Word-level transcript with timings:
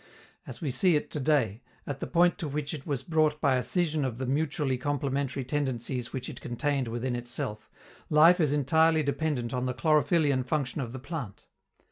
As 0.47 0.61
we 0.61 0.71
see 0.71 0.95
it 0.95 1.11
to 1.11 1.19
day, 1.19 1.61
at 1.85 1.99
the 1.99 2.07
point 2.07 2.39
to 2.39 2.47
which 2.47 2.73
it 2.73 2.87
was 2.87 3.03
brought 3.03 3.39
by 3.39 3.53
a 3.55 3.61
scission 3.61 4.03
of 4.03 4.17
the 4.17 4.25
mutually 4.25 4.75
complementary 4.75 5.43
tendencies 5.45 6.11
which 6.11 6.27
it 6.27 6.41
contained 6.41 6.87
within 6.87 7.15
itself, 7.15 7.69
life 8.09 8.39
is 8.39 8.51
entirely 8.51 9.03
dependent 9.03 9.53
on 9.53 9.67
the 9.67 9.75
chlorophyllian 9.75 10.43
function 10.43 10.81
of 10.81 10.91
the 10.91 10.97
plant. 10.97 11.45